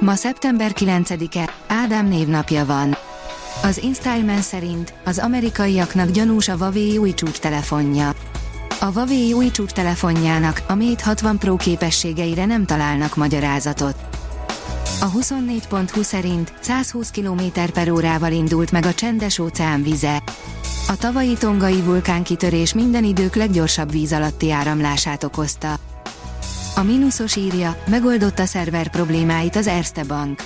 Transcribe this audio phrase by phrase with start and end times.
[0.00, 2.96] Ma szeptember 9-e, Ádám névnapja van.
[3.62, 8.14] Az InStyleman szerint az amerikaiaknak gyanús a Huawei új csúcs-telefonja.
[8.80, 13.94] A Huawei új csúcs-telefonjának, a Mate 60 Pro képességeire nem találnak magyarázatot.
[15.00, 20.22] A 24.20 szerint 120 km per órával indult meg a csendes óceán vize.
[20.88, 25.78] A tavalyi tongai vulkánkitörés minden idők leggyorsabb víz alatti áramlását okozta.
[26.80, 30.42] A mínuszos írja, megoldotta szerver problémáit az Erste Bank.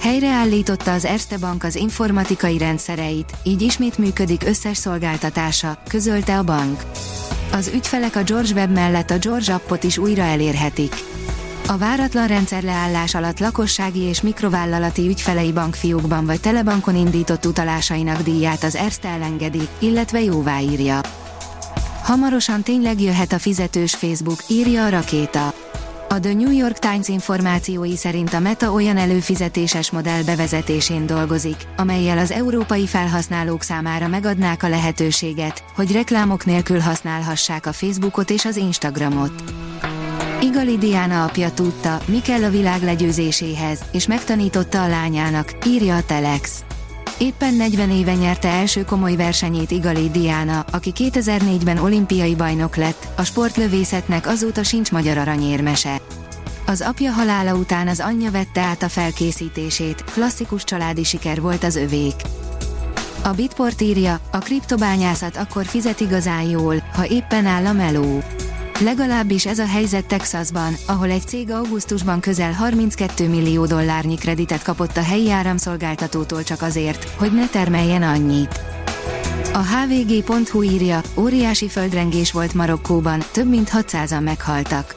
[0.00, 6.82] Helyreállította az Erste Bank az informatikai rendszereit, így ismét működik összes szolgáltatása, közölte a bank.
[7.52, 10.94] Az ügyfelek a George Web mellett a George appot is újra elérhetik.
[11.66, 18.76] A váratlan rendszerleállás alatt lakossági és mikrovállalati ügyfelei bankfiókban vagy telebankon indított utalásainak díját az
[18.76, 21.00] Erste elengedi, illetve jóváírja.
[22.02, 25.54] Hamarosan tényleg jöhet a fizetős Facebook, írja a rakéta.
[26.08, 32.18] A The New York Times információi szerint a Meta olyan előfizetéses modell bevezetésén dolgozik, amelyel
[32.18, 38.56] az európai felhasználók számára megadnák a lehetőséget, hogy reklámok nélkül használhassák a Facebookot és az
[38.56, 39.44] Instagramot.
[40.40, 46.02] Igali Diana apja tudta, mi kell a világ legyőzéséhez, és megtanította a lányának, írja a
[46.02, 46.64] Telex.
[47.18, 53.24] Éppen 40 éve nyerte első komoly versenyét Igali Diana, aki 2004-ben olimpiai bajnok lett, a
[53.24, 56.00] sportlövészetnek azóta sincs magyar aranyérmese.
[56.66, 61.76] Az apja halála után az anyja vette át a felkészítését, klasszikus családi siker volt az
[61.76, 62.14] övék.
[63.22, 68.22] A Bitport írja, a kriptobányászat akkor fizet igazán jól, ha éppen áll a meló.
[68.80, 74.96] Legalábbis ez a helyzet Texasban, ahol egy cég augusztusban közel 32 millió dollárnyi kreditet kapott
[74.96, 78.60] a helyi áramszolgáltatótól csak azért, hogy ne termeljen annyit.
[79.52, 84.96] A hvg.hu írja, óriási földrengés volt Marokkóban, több mint 600-an meghaltak.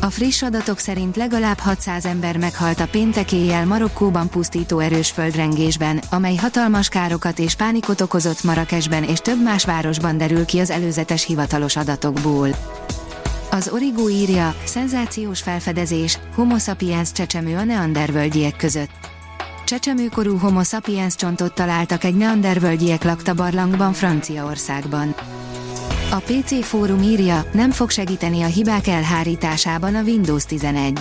[0.00, 6.00] A friss adatok szerint legalább 600 ember meghalt a péntek éjjel Marokkóban pusztító erős földrengésben,
[6.10, 11.24] amely hatalmas károkat és pánikot okozott Marrakesben és több más városban derül ki az előzetes
[11.24, 12.48] hivatalos adatokból.
[13.56, 18.90] Az Origo írja, szenzációs felfedezés, homo sapiens csecsemő a neandervölgyiek között.
[19.64, 25.14] Csecsemőkorú homo sapiens csontot találtak egy neandervölgyiek lakta barlangban Franciaországban.
[26.10, 30.98] A PC fórum írja, nem fog segíteni a hibák elhárításában a Windows 11.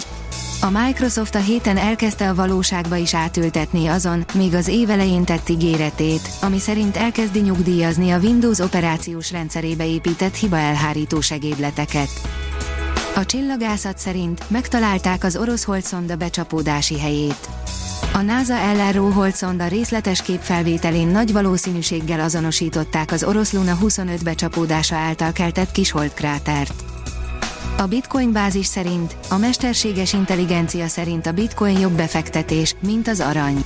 [0.62, 6.30] A Microsoft a héten elkezdte a valóságba is átültetni azon, még az évelején tett ígéretét,
[6.42, 12.10] ami szerint elkezdi nyugdíjazni a Windows operációs rendszerébe épített hibaelhárító segédleteket.
[13.16, 17.50] A csillagászat szerint megtalálták az orosz holdszonda becsapódási helyét.
[18.14, 25.32] A NASA LRO holdszonda részletes képfelvételén nagy valószínűséggel azonosították az orosz Luna 25 becsapódása által
[25.32, 26.74] keltett kis holdkrátert.
[27.78, 33.64] A Bitcoin bázis szerint, a mesterséges intelligencia szerint a Bitcoin jobb befektetés, mint az arany.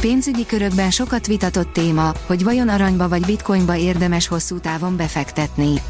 [0.00, 5.80] Pénzügyi körökben sokat vitatott téma, hogy vajon aranyba vagy bitcoinba érdemes hosszú távon befektetni.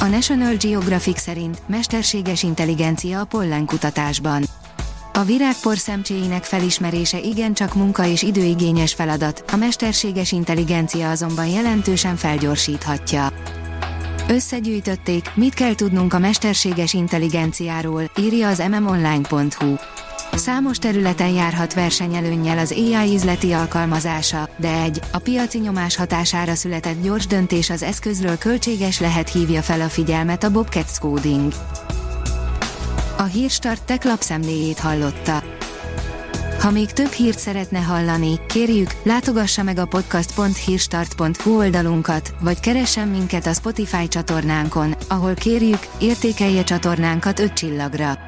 [0.00, 4.44] A National Geographic szerint mesterséges intelligencia a pollenkutatásban.
[5.12, 13.28] A virágpor szemcséinek felismerése igencsak munka és időigényes feladat, a mesterséges intelligencia azonban jelentősen felgyorsíthatja.
[14.28, 19.74] Összegyűjtötték, mit kell tudnunk a mesterséges intelligenciáról, írja az mmonline.hu.
[20.38, 27.02] Számos területen járhat versenyelőnnyel az AI üzleti alkalmazása, de egy, a piaci nyomás hatására született
[27.02, 31.52] gyors döntés az eszközről költséges lehet hívja fel a figyelmet a Bobcat Coding.
[33.16, 35.42] A Hírstart tech lapszemléjét hallotta.
[36.60, 43.46] Ha még több hírt szeretne hallani, kérjük, látogassa meg a podcast.hírstart.hu oldalunkat, vagy keressen minket
[43.46, 48.27] a Spotify csatornánkon, ahol kérjük, értékelje csatornánkat 5 csillagra.